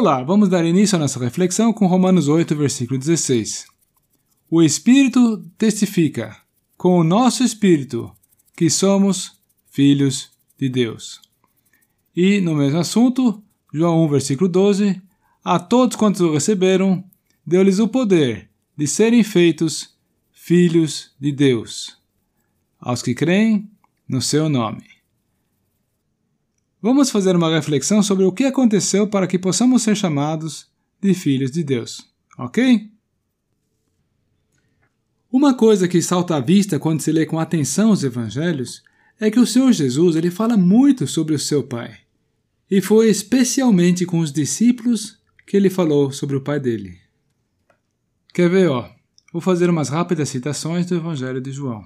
[0.00, 3.66] Olá, vamos dar início à nossa reflexão com Romanos 8, versículo 16.
[4.48, 6.36] O Espírito testifica
[6.76, 8.08] com o nosso Espírito
[8.56, 9.32] que somos
[9.72, 11.20] filhos de Deus.
[12.14, 13.42] E no mesmo assunto,
[13.74, 15.02] João 1, versículo 12:
[15.42, 17.02] A todos quantos o receberam,
[17.44, 19.98] deu-lhes o poder de serem feitos
[20.30, 21.98] filhos de Deus,
[22.78, 23.68] aos que creem
[24.08, 24.97] no seu nome.
[26.80, 30.68] Vamos fazer uma reflexão sobre o que aconteceu para que possamos ser chamados
[31.00, 32.88] de filhos de Deus, ok?
[35.30, 38.82] Uma coisa que salta à vista quando se lê com atenção os evangelhos
[39.20, 41.98] é que o Senhor Jesus ele fala muito sobre o seu Pai.
[42.70, 46.98] E foi especialmente com os discípulos que ele falou sobre o Pai dele.
[48.32, 48.88] Quer ver, ó?
[49.32, 51.84] Vou fazer umas rápidas citações do Evangelho de João.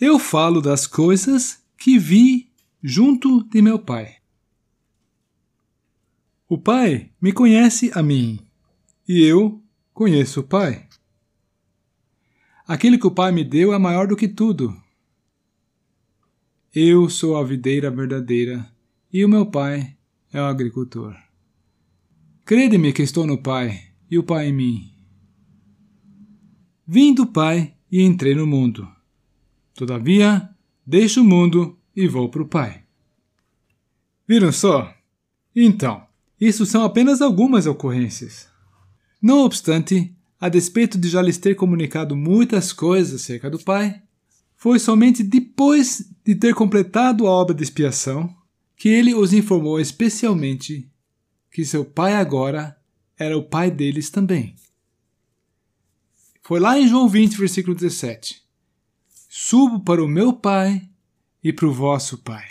[0.00, 2.43] Eu falo das coisas que vi
[2.86, 4.16] junto de meu Pai.
[6.46, 8.38] O Pai me conhece a mim,
[9.08, 10.86] e eu conheço o Pai.
[12.68, 14.76] Aquele que o Pai me deu é maior do que tudo.
[16.74, 18.70] Eu sou a videira verdadeira,
[19.10, 19.96] e o meu Pai
[20.30, 21.16] é o agricultor.
[22.44, 24.92] Crede-me que estou no Pai, e o Pai em mim.
[26.86, 28.86] Vim do Pai e entrei no mundo.
[29.72, 30.54] Todavia,
[30.86, 32.82] deixo o mundo e vou para o Pai.
[34.26, 34.94] Viram só?
[35.54, 36.06] Então,
[36.40, 38.48] isso são apenas algumas ocorrências.
[39.20, 44.02] Não obstante, a despeito de já lhes ter comunicado muitas coisas acerca do Pai,
[44.56, 48.34] foi somente depois de ter completado a obra de expiação
[48.76, 50.90] que ele os informou especialmente
[51.50, 52.76] que seu Pai agora
[53.16, 54.56] era o Pai deles também.
[56.42, 58.42] Foi lá em João 20, versículo 17.
[59.28, 60.88] Subo para o meu Pai
[61.44, 62.48] e para o vosso Pai.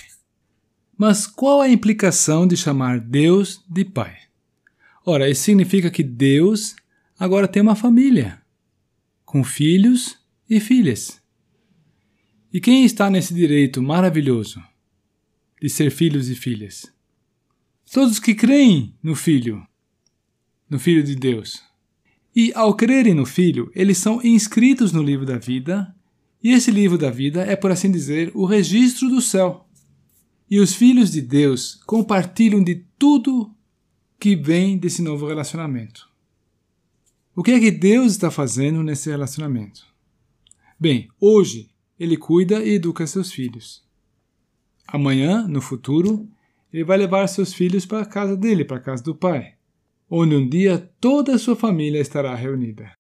[0.96, 4.16] Mas qual a implicação de chamar Deus de Pai?
[5.04, 6.76] Ora, isso significa que Deus
[7.18, 8.40] agora tem uma família,
[9.26, 11.20] com filhos e filhas.
[12.54, 14.62] E quem está nesse direito maravilhoso
[15.60, 16.94] de ser filhos e filhas?
[17.92, 19.66] Todos que creem no Filho,
[20.70, 21.64] no Filho de Deus.
[22.36, 25.94] E ao crerem no Filho, eles são inscritos no livro da vida
[26.44, 29.66] e esse livro da vida é, por assim dizer, o registro do céu.
[30.50, 33.56] E os filhos de Deus compartilham de tudo
[34.20, 36.10] que vem desse novo relacionamento.
[37.34, 39.88] O que é que Deus está fazendo nesse relacionamento?
[40.78, 43.82] Bem, hoje ele cuida e educa seus filhos.
[44.86, 46.30] Amanhã, no futuro,
[46.72, 49.56] ele vai levar seus filhos para a casa dele, para a casa do pai,
[50.10, 52.92] onde um dia toda a sua família estará reunida.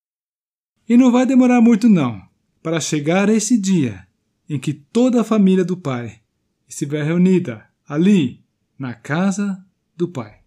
[0.88, 2.22] E não vai demorar muito não,
[2.64, 4.08] para chegar esse dia
[4.50, 6.22] em que toda a família do Pai
[6.68, 8.42] estiver reunida ali,
[8.80, 9.64] na casa
[9.96, 10.40] do Pai.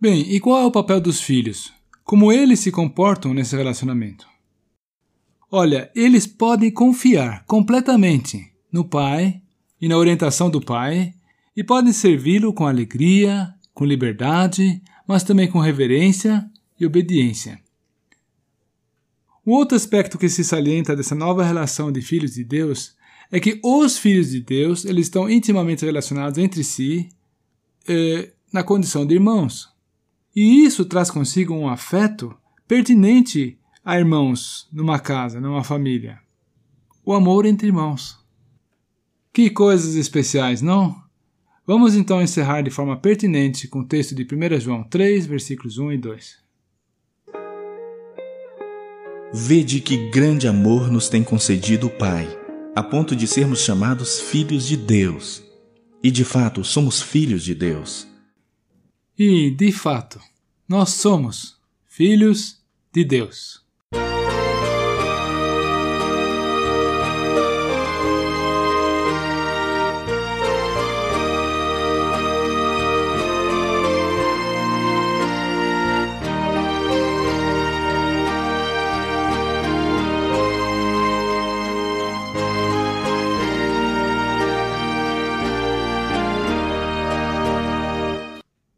[0.00, 1.72] Bem, e qual é o papel dos filhos?
[2.04, 4.26] Como eles se comportam nesse relacionamento?
[5.50, 9.40] Olha, eles podem confiar completamente no Pai
[9.80, 11.14] e na orientação do Pai
[11.56, 17.60] e podem servi-lo com alegria, com liberdade, mas também com reverência e obediência.
[19.44, 22.94] Um outro aspecto que se salienta dessa nova relação de filhos de Deus
[23.30, 27.08] é que os filhos de Deus eles estão intimamente relacionados entre si
[27.88, 29.68] eh, na condição de irmãos.
[30.34, 32.34] E isso traz consigo um afeto
[32.68, 36.20] pertinente a irmãos numa casa, numa família.
[37.04, 38.18] O amor entre irmãos.
[39.32, 41.02] Que coisas especiais, não?
[41.66, 45.92] Vamos então encerrar de forma pertinente com o texto de 1 João 3, versículos 1
[45.92, 46.41] e 2.
[49.34, 52.28] Vede que grande amor nos tem concedido o Pai,
[52.76, 55.42] a ponto de sermos chamados filhos de Deus.
[56.02, 58.06] E de fato somos filhos de Deus.
[59.18, 60.20] E de fato,
[60.68, 61.56] nós somos
[61.86, 62.58] filhos
[62.92, 63.61] de Deus.